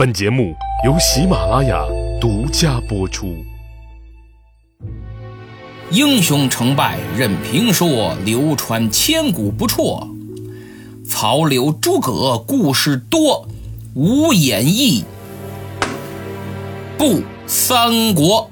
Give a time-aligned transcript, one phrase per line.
[0.00, 1.84] 本节目由喜马拉雅
[2.18, 3.36] 独家播出。
[5.90, 10.08] 英雄成败任评说，流传千古不辍。
[11.06, 13.46] 曹刘诸葛故事多，
[13.92, 15.04] 无演义
[16.96, 18.48] 不三国。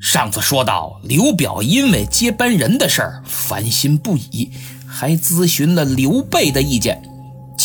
[0.00, 4.52] 上次说到，刘表因为接班人的事儿烦心不已，
[4.86, 7.02] 还咨询了刘备的意见。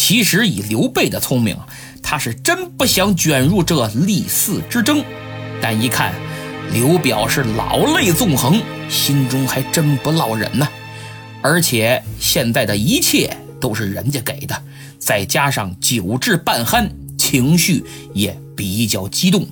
[0.10, 1.56] 其实以刘备的聪明，
[2.02, 5.04] 他是真不想卷入这立嗣之争。
[5.62, 6.16] 但一看
[6.74, 10.68] 刘表是老泪纵横，心中还真不落忍呢。
[11.44, 14.64] 而且现在的一切都是人家给的，
[14.98, 19.48] 再加上酒至半酣，情绪也比较激动，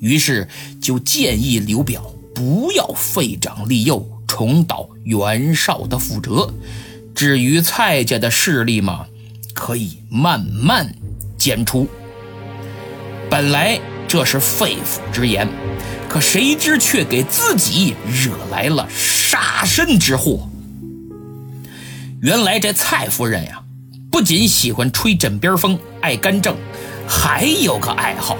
[0.00, 0.48] 于是
[0.80, 2.02] 就建议刘表
[2.34, 6.52] 不要废长立幼，重蹈袁绍的覆辙。
[7.14, 9.06] 至于蔡家的势力嘛，
[9.54, 10.94] 可以慢慢
[11.38, 11.88] 减除。
[13.30, 15.48] 本来这是肺腑之言，
[16.08, 20.48] 可谁知却给自己惹来了杀身之祸。
[22.20, 23.62] 原来这蔡夫人呀，
[24.10, 26.54] 不仅喜欢吹枕边风、爱干政，
[27.08, 28.36] 还有个爱好，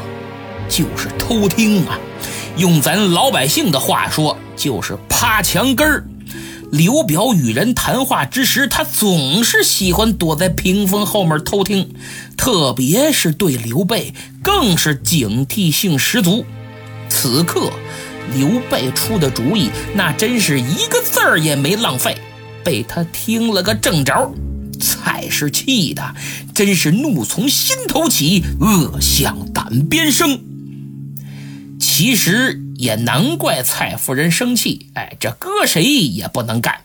[0.68, 1.98] 就是偷听啊。
[2.58, 6.04] 用咱老百姓的话说，就是趴墙根儿。
[6.72, 11.94] 刘表与人谈话之时，他总是喜欢躲在屏风后面偷听，
[12.34, 16.46] 特别是对刘备，更是警惕性十足。
[17.10, 17.70] 此刻，
[18.34, 22.16] 刘备出的主意，那真是一个字儿也没浪费，
[22.64, 24.32] 被他听了个正着。
[24.80, 26.14] 蔡氏气的，
[26.54, 30.51] 真是怒从心头起，恶向胆边生。
[31.94, 32.62] 其实。
[32.78, 36.84] 也难怪蔡夫人生气，哎，这搁谁也不能干。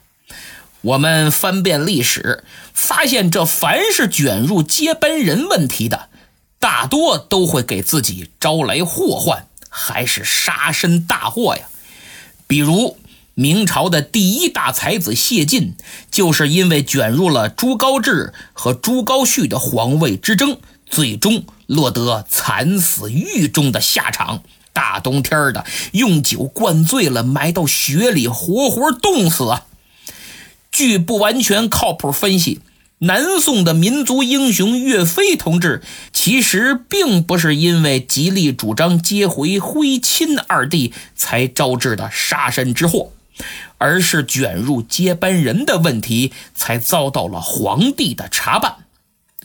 [0.81, 6.09] 我们翻遍历史，发现这凡是卷入接班人问题的，
[6.59, 11.67] 大多都会给自己招来祸患，还是杀身大祸呀。
[12.45, 12.97] 比如
[13.33, 15.74] 明朝的第一大才子谢晋，
[16.12, 24.44] 就是因为卷入了朱高炽和朱高煦的皇位之争，最终落得惨死狱中的下场。
[24.77, 29.65] 大冬天的，用酒灌醉了，埋到雪里，活活冻死啊！
[30.71, 32.61] 据不完全靠谱分析，
[32.99, 35.81] 南宋的民族英雄岳飞同志，
[36.13, 43.11] 其实并不是因为极力主张接回徽钦二帝才招致的杀身之祸，
[43.79, 48.75] 而是卷入接班人的问题，才遭到了皇帝的查办。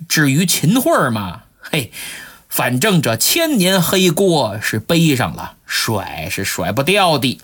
[0.06, 1.90] 至于秦桧嘛，嘿。
[2.52, 7.40] 反正这千年黑锅是背上了，甩是甩不掉的。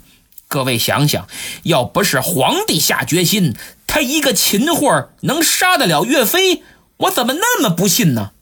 [0.49, 1.27] 各位想想，
[1.63, 6.63] 要不是皇帝下决心，他一个秦桧能杀得了岳飞？
[6.99, 8.33] 我怎么那么不信呢？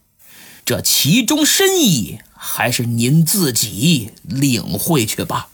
[0.65, 5.47] 这其中深意，还是您自己领会去吧。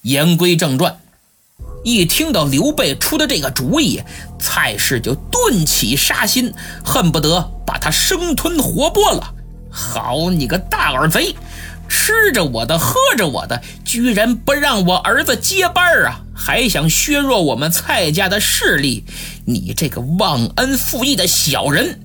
[0.00, 0.98] 言归正传，
[1.84, 4.00] 一听到刘备出的这个主意，
[4.38, 9.34] 蔡氏就顿起杀心，恨不得把他生吞活剥了。
[9.70, 11.34] 好你个大耳贼，
[11.88, 16.20] 吃着我的，喝着我的，居然不让我儿子接班啊！
[16.34, 19.04] 还想削弱我们蔡家的势力！
[19.44, 22.00] 你这个忘恩负义的小人，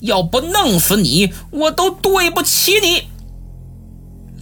[0.00, 3.08] 要不弄死你，我都对不起你！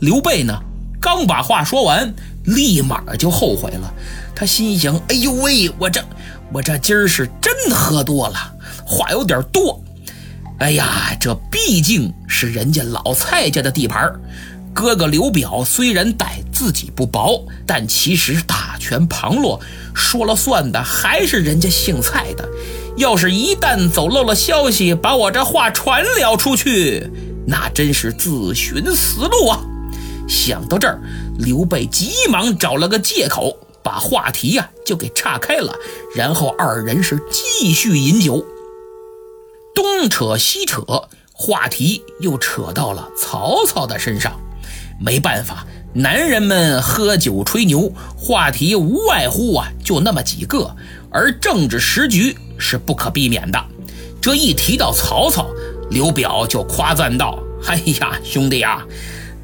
[0.01, 0.61] 刘备呢，
[1.01, 2.13] 刚把话说完，
[2.45, 3.93] 立马就后悔了。
[4.35, 6.05] 他心想：哎呦喂，我这
[6.53, 8.53] 我这今儿是真喝多了，
[8.85, 9.83] 话有点多。
[10.59, 14.11] 哎呀，这毕竟是人家老蔡家的地盘
[14.73, 19.61] 哥哥刘表虽然待自己不薄，但其实大权旁落，
[19.95, 22.49] 说了算的还是人家姓蔡的。
[22.97, 27.07] 要是一旦走漏了消息，把我这话传了出去，
[27.47, 29.61] 那真是自寻死路啊！
[30.27, 30.99] 想到这儿，
[31.39, 35.75] 刘备急忙找了个借口，把话题呀就给岔开了，
[36.15, 38.43] 然后二人是继续饮酒。
[39.77, 40.83] 东扯西扯，
[41.35, 44.33] 话题又扯到了曹操的身上。
[44.99, 50.75] 没办法，男人们喝酒吹牛，话题无外乎啊，就那么几个。
[51.11, 53.63] 而政治时局是不可避免的。
[54.19, 55.47] 这一提到曹操，
[55.91, 57.39] 刘表就夸赞道
[57.69, 58.83] ：“哎呀，兄弟啊，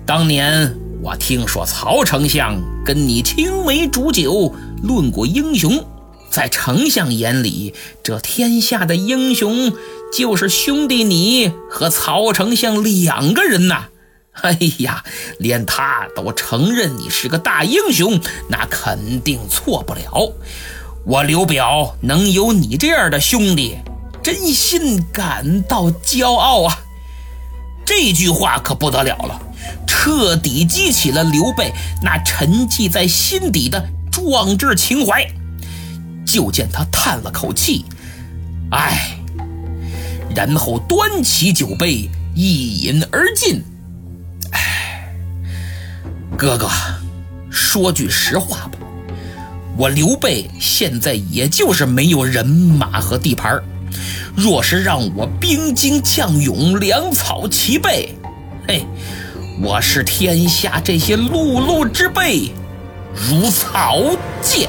[0.06, 5.84] 当年我听说曹丞相跟你青梅煮酒，论过英雄。
[6.32, 9.72] 在丞相眼里，这天下的英雄。”
[10.12, 13.86] 就是兄弟你和曹丞相两个人呐！
[14.42, 15.02] 哎呀，
[15.38, 18.20] 连他都承认你是个大英雄，
[18.50, 20.34] 那肯定错不了。
[21.06, 23.78] 我刘表能有你这样的兄弟，
[24.22, 26.78] 真心感到骄傲啊！
[27.86, 29.40] 这句话可不得了了，
[29.86, 35.26] 彻底激起了刘备那沉寂在心底的壮志情怀。
[36.32, 37.84] 就见他叹了口气
[38.72, 39.18] ：“唉。”
[40.34, 43.62] 然后端起酒杯一饮而尽。
[44.50, 45.14] 唉，
[46.38, 46.70] 哥哥，
[47.50, 48.78] 说句实话吧，
[49.76, 53.62] 我刘备现在也就是没有人马和地盘
[54.34, 58.14] 若是让我兵精将勇、粮草齐备，
[58.66, 58.86] 嘿，
[59.60, 62.50] 我视天下这些碌碌之辈
[63.14, 64.00] 如草
[64.40, 64.66] 芥。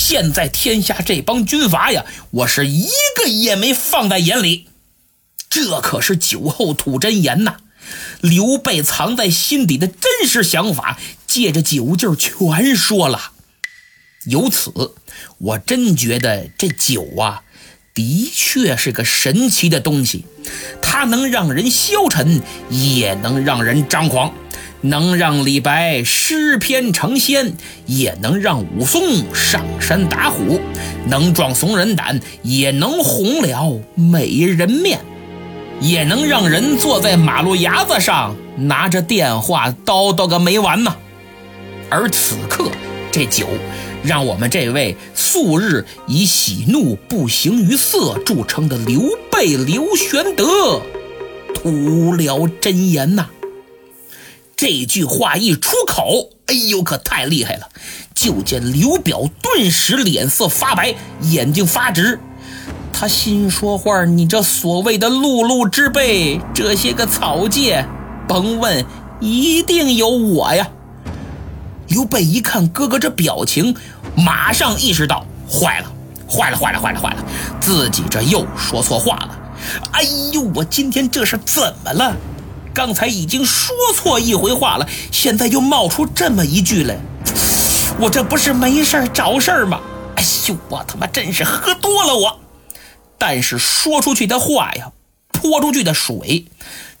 [0.00, 4.66] 现在天下这帮军阀呀，我是一个也没放在眼里。
[5.50, 7.58] 这可是酒后吐真言呐！
[8.22, 13.32] 刘备藏在心底的真实想法，借着酒劲儿全说了。
[14.24, 14.94] 由此，
[15.36, 17.42] 我真觉得这酒啊。
[17.92, 20.24] 的确是个神奇的东西，
[20.80, 24.32] 它能让人消沉，也能让人张狂；
[24.82, 27.54] 能让李白诗篇成仙，
[27.86, 29.02] 也能让武松
[29.34, 30.60] 上山打虎；
[31.06, 34.98] 能壮怂人胆，也能红了美人面；
[35.80, 40.94] 也能让人坐在马路牙子上拿着电话叨叨个没完呢。
[41.88, 42.70] 而此刻，
[43.10, 43.46] 这酒。
[44.02, 50.80] 让我们这位素日以喜怒不形于色著称的刘备刘玄德，
[51.54, 53.28] 吐了真言呐！
[54.60, 57.66] 这句话一出口，哎呦，可太厉害了！
[58.14, 62.20] 就见刘表顿时脸色发白，眼睛发直。
[62.92, 67.86] 他心说话：“你这所谓的碌碌之辈，这些个草芥，
[68.28, 68.84] 甭问，
[69.18, 70.68] 一定有我呀！”
[71.88, 73.74] 刘备一看哥哥这表情，
[74.14, 75.90] 马上意识到坏了，
[76.28, 77.24] 坏了，坏了，坏了，坏了！
[77.62, 79.38] 自己这又说错话了。
[79.92, 80.02] 哎
[80.34, 82.14] 呦，我今天这是怎么了？
[82.72, 86.98] 刚才已经说错一回话了，现在又冒出这么一句来，
[87.98, 89.80] 我这不是没事找事吗？
[90.16, 92.40] 哎呦，我他妈真是喝多了我！
[93.18, 94.92] 但是说出去的话呀，
[95.32, 96.46] 泼出去的水。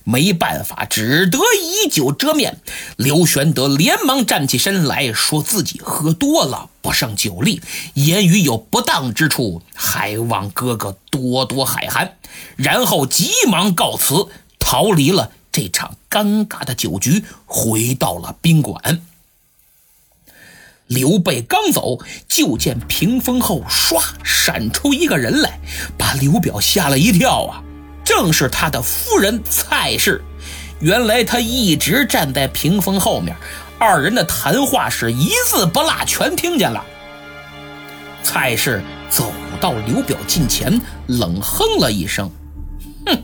[0.02, 2.58] 没办法，只得以酒遮面。
[2.96, 7.60] 刘玄德连忙站起身来说：“自己喝多了，不胜酒力，
[7.94, 12.16] 言语有不当之处，还望哥哥多多海涵。”
[12.56, 14.28] 然后急忙告辞，
[14.58, 19.02] 逃离了这场尴尬的酒局，回到了宾馆。
[20.86, 21.98] 刘备刚走，
[22.28, 25.60] 就见屏风后唰闪出一个人来，
[25.96, 27.62] 把刘表吓了一跳啊！
[28.04, 30.20] 正是他的夫人蔡氏，
[30.80, 33.36] 原来他一直站在屏风后面，
[33.78, 36.84] 二人的谈话是一字不落，全听见了。
[38.24, 42.28] 蔡氏走到刘表近前，冷哼了一声
[43.06, 43.22] ：“哼，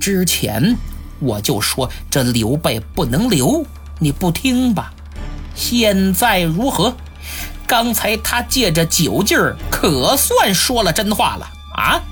[0.00, 0.76] 之前
[1.22, 3.64] 我就说这刘备不能留，
[3.98, 4.92] 你不听吧？
[5.54, 6.96] 现在如何？
[7.66, 12.02] 刚才他借着酒劲儿，可算说了真话了啊！”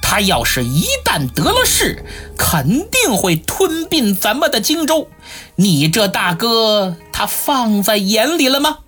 [0.00, 2.04] 他要是一旦得了势，
[2.36, 5.08] 肯定会吞并咱们的荆州。
[5.56, 8.78] 你这大哥，他放在眼里了吗？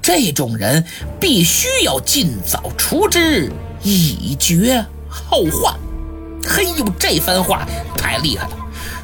[0.00, 0.86] 这种人
[1.20, 5.74] 必须要尽早除之，以绝后患。
[6.46, 7.68] 嘿呦，这番话
[7.98, 8.56] 太厉害了，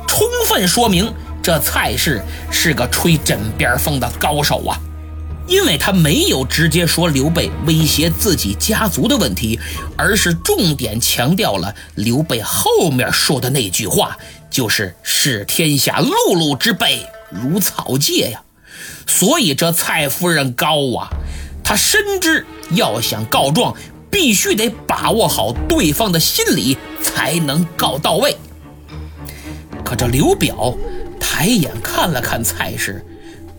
[0.07, 1.13] 充分说明
[1.43, 4.81] 这蔡氏是个吹枕边风的高手啊。
[5.49, 9.61] 因为他没有直接说刘备威胁自己家族的问题，
[9.97, 14.19] 而是重点强调了刘备后面说的那句话，
[14.51, 18.43] 就是视天下碌碌之辈如草芥呀。
[19.07, 21.11] 所以这蔡夫人高啊，
[21.63, 23.77] 她深知要想告状，
[24.11, 28.37] 必须得把握好对方的心理，才能告到位。
[29.87, 30.75] 可这刘表
[31.21, 33.07] 抬眼看了看蔡氏，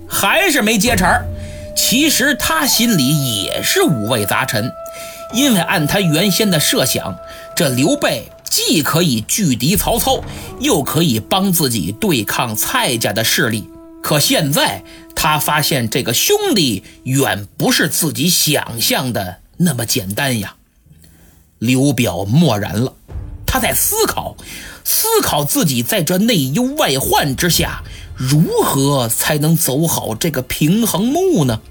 [0.09, 1.25] 还是没接茬儿。
[1.73, 4.69] 其实他心里也是五味杂陈，
[5.33, 7.15] 因为按他原先的设想，
[7.55, 10.21] 这刘备既可以拒敌曹操，
[10.59, 13.69] 又可以帮自己对抗蔡家的势力。
[14.03, 14.83] 可现在
[15.15, 20.55] 他发现，这个兄弟远不是自己想象的那么简单呀。
[21.59, 22.93] 刘表默然了，
[23.47, 24.35] 他在思考，
[24.83, 27.81] 思考自己在这内忧外患之下。
[28.15, 31.61] 如何才能走好这个平衡木呢？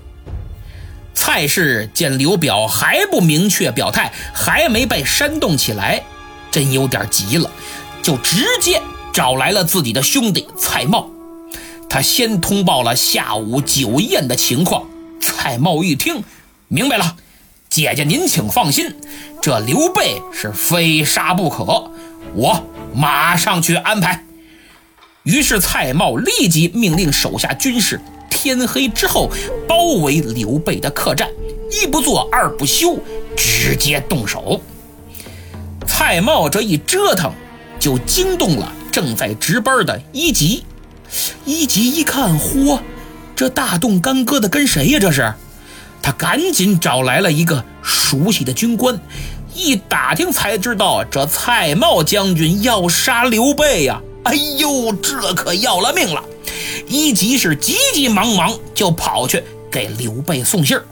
[1.13, 6.05] 蔡氏见刘表还不明确表态，还没被煽动起来，
[6.53, 7.51] 真有点急了，
[8.01, 8.81] 就直接
[9.13, 11.11] 找来了自己的兄弟蔡瑁。
[11.89, 14.85] 他先通报了下午酒宴的情况。
[15.21, 16.23] 蔡瑁一听，
[16.69, 17.17] 明白了，
[17.77, 18.91] 姐姐您请放心，
[19.43, 21.91] 这刘备是非杀不可，
[22.33, 22.65] 我
[22.95, 24.25] 马上去安排。”
[25.25, 29.31] 于是蔡瑁立即命令手下军士，天黑之后
[29.69, 31.29] 包围刘备的客栈，
[31.71, 32.99] 一不做二不休，
[33.37, 34.59] 直接动手。
[35.87, 37.31] 蔡瑁这一折腾，
[37.79, 40.65] 就惊动了正在值班的一级。
[41.45, 42.81] 一级一看，嚯，
[43.37, 44.99] 这大动干戈的跟谁呀？
[44.99, 45.35] 这是，
[46.07, 48.97] 他赶紧找来了一个熟悉的军官，
[49.53, 54.01] 一打听才知道，这蔡瑁将军要杀刘备呀！
[54.23, 56.23] 哎呦，这可要了命了！
[56.87, 60.87] 一级是急急忙忙就跑去给刘备送信儿。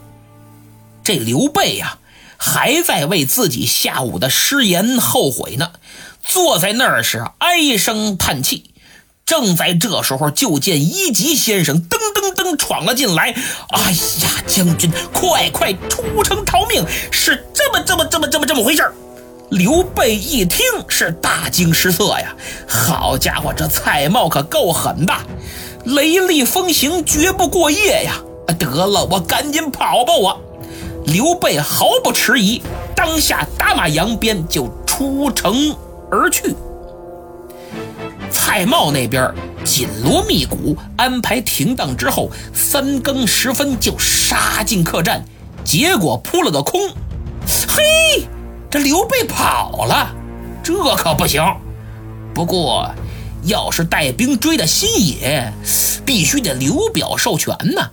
[1.01, 1.97] 这刘备呀，
[2.35, 5.71] 还在为自己下午的失言后悔呢，
[6.25, 8.65] 坐在那儿是唉声叹气。
[9.25, 11.97] 正在这时候，就见一级先生噔
[12.57, 13.33] 闯了进来。
[13.69, 16.85] 哎呀，将军，快快出城逃命！
[17.11, 18.83] 是这么这么这么这么这么回事
[19.49, 22.35] 刘备一听是大惊失色呀！
[22.67, 25.13] 好家伙，这蔡瑁可够狠的，
[25.85, 28.13] 雷厉风行，绝不过夜呀！
[28.59, 30.13] 得了，我赶紧跑吧！
[30.13, 30.41] 我
[31.05, 32.61] 刘备毫不迟疑，
[32.95, 35.75] 当下打马扬鞭就出城
[36.11, 36.55] 而去。
[38.45, 39.33] 蔡瑁那边
[39.63, 45.25] 紧锣密鼓安排停当之后，三更时分就杀进客栈，
[45.63, 46.79] 结果扑了个空。
[47.67, 48.27] 嘿，
[48.69, 50.15] 这刘备跑了，
[50.63, 51.43] 这可不行。
[52.35, 52.87] 不过，
[53.45, 55.51] 要是带兵追的新野，
[56.05, 57.89] 必须得刘表授权呢。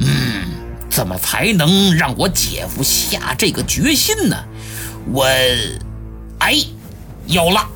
[0.00, 0.46] 嗯，
[0.88, 4.44] 怎么才能让我姐夫下这个决心呢？
[5.12, 5.26] 我，
[6.38, 6.56] 哎，
[7.26, 7.68] 有了。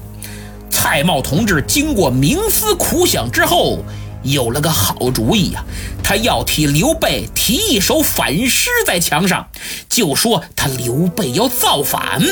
[0.80, 3.80] 蔡瑁同志经过冥思苦想之后，
[4.22, 5.64] 有了个好主意呀！
[6.04, 9.48] 他要替刘备提一首反诗在墙上，
[9.88, 12.22] 就说他刘备要造反。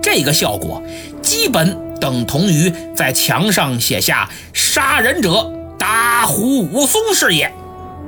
[0.00, 0.80] 这个效果
[1.20, 7.52] 基本等同于在墙上写下“杀人者，打虎武松是也”，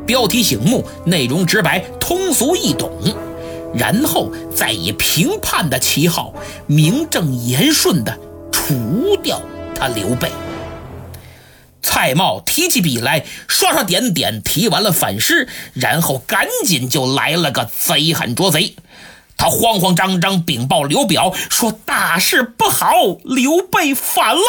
[0.07, 2.93] 标题醒目，内容直白，通俗易懂。
[3.75, 6.33] 然后再以评判的旗号，
[6.69, 8.17] 名正言顺的。
[8.67, 9.43] 除掉
[9.79, 10.33] 他刘备，
[11.83, 18.75] 蔡瑁提起笔来，刷刷点点提完了反诗，然后赶紧就来了个贼喊捉贼。
[19.37, 24.43] 他慌慌张张禀报刘表说：“大事不好，刘备反了！”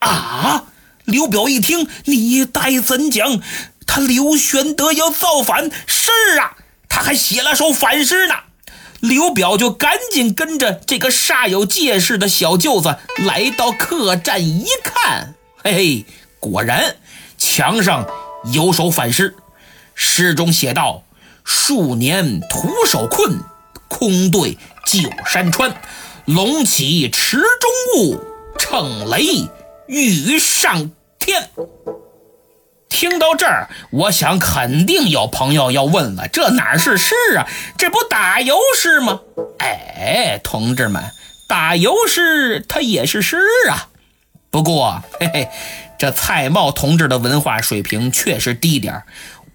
[0.00, 0.64] 啊！
[1.04, 3.40] 刘表一听，你待怎讲？
[3.86, 5.70] 他刘玄德要造反？
[5.86, 6.56] 是啊，
[6.88, 8.34] 他还写了首反诗呢。
[9.04, 12.96] 刘表就赶紧跟着这个煞有介事的小舅子
[13.26, 16.06] 来到客栈一看，嘿嘿，
[16.40, 16.96] 果然
[17.36, 18.06] 墙上
[18.54, 19.36] 有首反诗，
[19.94, 21.02] 诗中写道
[21.44, 23.40] ：“数年徒手困，
[23.88, 24.56] 空对
[24.86, 25.82] 旧山川。
[26.24, 28.18] 龙起池中物，
[28.58, 29.46] 乘雷
[29.86, 31.50] 欲上天。”
[33.04, 37.46] 听到这儿，我想肯定有朋友要问了：这哪是诗啊？
[37.76, 39.20] 这不打油诗吗？
[39.58, 41.04] 哎，同志们，
[41.46, 43.36] 打油诗它也是诗
[43.68, 43.88] 啊。
[44.50, 45.48] 不过，嘿嘿，
[45.98, 49.02] 这蔡瑁同志的文化水平确实低点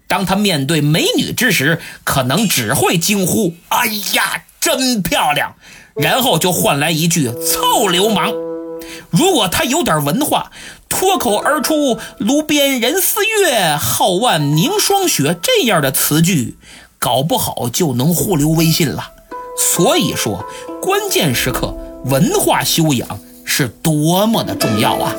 [0.06, 5.56] 当他面对美女之时，可能只会惊呼：“哎呀，真漂亮！”
[6.00, 8.32] 然后就换来一句“臭流氓”。
[9.10, 10.50] 如果他有点文化，
[10.88, 16.56] 脱口而出“炉边人似月，皓腕凝霜雪”这样的词句，
[16.98, 19.12] 搞不好就能互留微信了。
[19.58, 20.44] 所以说，
[20.80, 21.74] 关键时刻
[22.04, 25.14] 文化修养是多么的重要啊！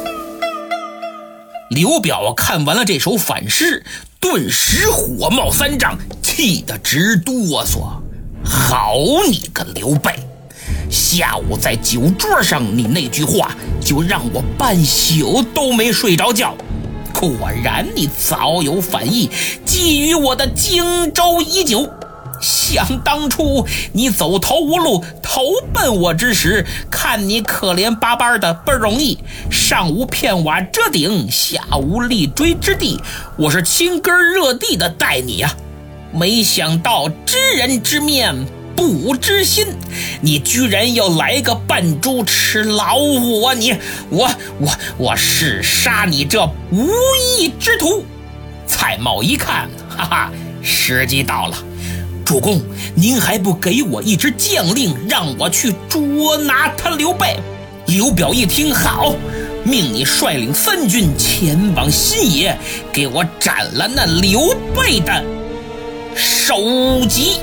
[1.69, 3.85] 刘表看完了这首反诗，
[4.19, 8.01] 顿时火冒三丈，气得直哆嗦。
[8.43, 8.95] 好
[9.29, 10.15] 你个刘备！
[10.91, 16.53] 下午在酒桌上，你那句话就让我半宿都没睡着觉。
[17.13, 17.31] 果
[17.63, 19.29] 然，你早有反意，
[19.65, 21.89] 觊觎我的荆州已久。
[22.41, 29.19] 想当初你走投无路投奔我之时，看你可怜巴巴的不容易，
[29.49, 32.99] 上无片瓦遮顶，下无立锥之地，
[33.37, 35.55] 我是亲根热地的待你呀。
[36.11, 38.35] 没想到知人知面。
[38.75, 39.65] 不知心，
[40.21, 43.53] 你居然要来个扮猪吃老虎啊！
[43.53, 43.75] 你，
[44.09, 46.89] 我，我，我是杀你这无
[47.37, 48.03] 义之徒！
[48.65, 51.57] 蔡瑁一看，哈哈，时机到了，
[52.25, 52.61] 主公，
[52.95, 57.37] 您还不给我一支将令，让我去捉拿他刘备？
[57.87, 59.13] 刘表一听，好，
[59.63, 62.57] 命你率领三军前往新野，
[62.93, 65.23] 给我斩了那刘备的
[66.15, 67.39] 首级。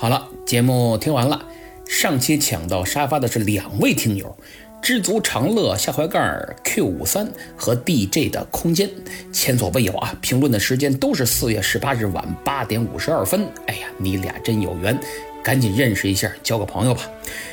[0.00, 1.44] 好了，节目听完了。
[1.86, 4.34] 上期抢到沙发的是两位听友。
[4.80, 8.88] 知足常乐下怀盖 Q 五三和 DJ 的空间，
[9.30, 10.16] 前所未有啊！
[10.22, 13.46] 评论的时间都是四月十八日晚八点五十二分。
[13.66, 14.98] 哎呀，你俩真有缘，
[15.44, 17.02] 赶紧认识一下，交个朋友吧。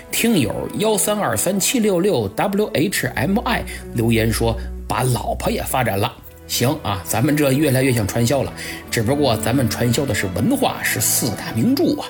[0.10, 3.64] 听友幺三二三七六六 WHMI
[3.94, 6.16] 留言说，把老婆也发展了。
[6.48, 8.54] 行啊，咱们这越来越像传销了，
[8.90, 12.08] 只不过咱们传销的是文化，是四大名著啊。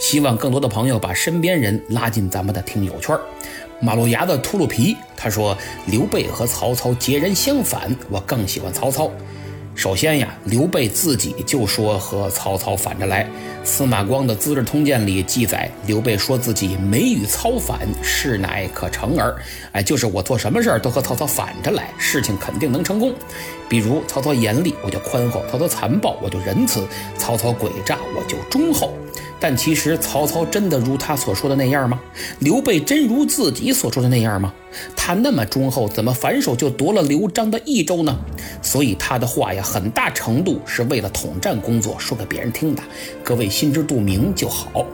[0.00, 3.16] 希望更多的朋友把身边人拉进咱们的听友圈。
[3.80, 5.56] 马路牙子秃噜皮，他说
[5.86, 9.10] 刘备和曹操截然相反，我更喜欢曹操。
[9.76, 13.28] 首先呀，刘备自己就说和曹操反着来。
[13.62, 19.36] 司马光的《资治通鉴》里记载，刘备说自己没与操反，事乃可成耳。
[19.72, 23.12] 哎，就是我做什么事儿都和曹操反着来，事情肯定能成功。
[23.68, 26.80] 比如曹操严厉，我就宽厚；曹操残暴，我就仁慈；
[27.18, 28.94] 曹操诡诈，我就忠厚。
[29.38, 32.00] 但其实曹操真的如他所说的那样吗？
[32.38, 34.52] 刘备真如自己所说的那样吗？
[34.96, 38.18] 他那么忠厚，怎么反手就夺了刘璋的益州呢？
[38.62, 42.82] 所以他的话呀，很大程度是为了统战工作说给别人听的，
[43.22, 44.86] 各位心知肚明就好。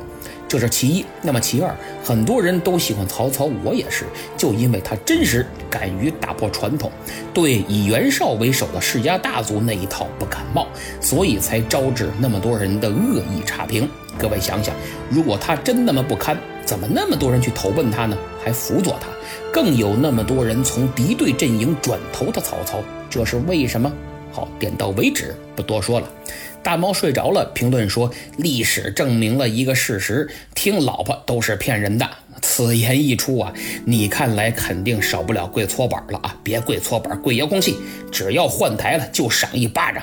[0.52, 1.02] 这是其一。
[1.22, 4.04] 那么其二，很多人都喜欢曹操，我也是，
[4.36, 6.92] 就因为他真实，敢于打破传统，
[7.32, 10.68] 对以袁绍为首的世家大族那一套不感冒，
[11.00, 13.88] 所以才招致那么多人的恶意差评。
[14.18, 14.74] 各位想想，
[15.08, 18.14] 如果他真那么不堪，怎么那么多人去投奔他呢？
[18.44, 19.08] 还辅佐他，
[19.50, 22.76] 更有那么多人从敌对阵营转投他曹操，
[23.08, 23.90] 这是为什么？
[24.30, 26.06] 好，点到为止，不多说了。
[26.62, 32.08] 大猫睡着了，评论说：“历史证明了一个事实，听老婆都是骗人的。”
[32.40, 33.52] 此言一出啊，
[33.84, 36.36] 你看来肯定少不了跪搓板了啊！
[36.42, 37.76] 别跪搓板，跪遥控器，
[38.10, 40.02] 只要换台了就赏一巴掌。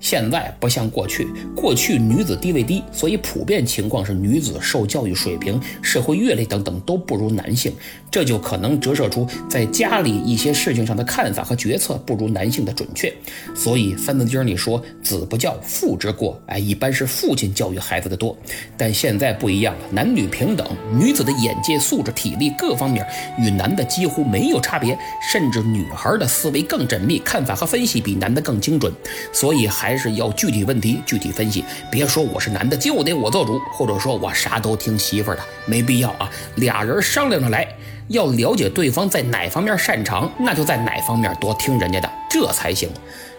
[0.00, 1.26] 现在不像过去，
[1.56, 7.72] 过去女子地位低，所以普遍情况是女子受教育水平、社会阅历等等都不如男性，
[8.10, 13.12] 这就可能折射出在家里一些事情上的看法和决策不如男性的准确。
[13.56, 18.36] 所以《三字经》里说“子不教，父之过”，哎，一般是父亲教育孩子的多。
[18.76, 20.64] 但现在不一样了，男女平等，
[20.96, 23.04] 女子的眼界、素质、体力各方面
[23.36, 24.96] 与男的几乎没有差别，
[25.32, 28.92] 甚至女孩的思维更缜密，看法和分析比男的更精准。
[29.32, 29.87] 所以孩。
[29.88, 36.30] 还是要具体问题具体分析，别说我是男的就得我做主，或者说我啥都听媳妇儿的，没必要啊。
[36.56, 37.66] 俩人商量着来，
[38.08, 42.90] 要了解对方在哪方面擅长，那就在哪方面多听人家的，这才行。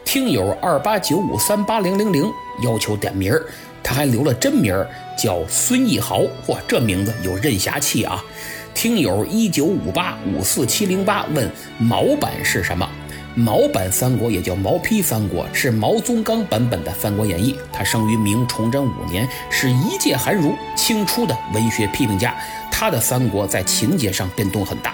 [0.04, 2.24] 听友二八九五三八零零零
[2.64, 3.46] 要求点名儿，
[3.84, 8.26] 他还留了真名儿叫孙一豪，嚯，这名字有任侠气啊。
[8.74, 12.90] 听友一九五八五四七零八问毛版是什么？
[13.36, 17.54] 毛版三国也叫毛坯三国，是毛宗岗版本的《三国演义》。
[17.72, 22.36] 他生于明崇祯五年，是一介寒儒，清初的文学批评家。
[22.72, 24.94] 他的三国在情节上变动很大，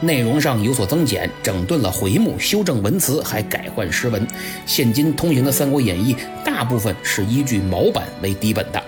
[0.00, 4.26] 内容上有所增减，整顿了回目，修正文辞，还改换诗文。
[4.64, 6.14] 现今通行的《三国演义》
[6.44, 8.82] 大部分是依据毛版为底本的。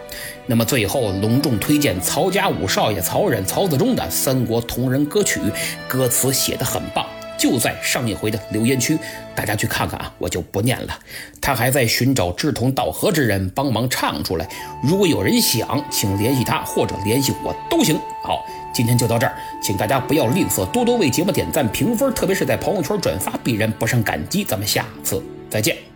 [0.47, 5.41] 那么最后隆重推荐曹家五少爷曹冉、曹子忠的《三国同人歌曲》，
[5.89, 7.05] 歌词写得很棒。
[7.39, 8.99] 就在上一回的留言区，
[9.35, 10.99] 大家去看看啊，我就不念了。
[11.41, 14.49] 他还在寻找志同道合之人帮忙唱出来。
[14.83, 17.99] 如果有人想，请联系他或者联系我都行。
[18.23, 24.45] 好，今天就到这儿，请大家不要吝啬，多多为节目点赞、评分，特别是在朋友圈转发，必然不胜感激。
[24.45, 25.94] 咱们下次再见。